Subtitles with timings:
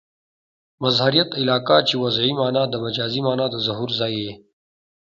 [0.81, 4.31] مظهریت علاقه؛ چي وضعي مانا د مجازي مانا د ظهور ځای يي.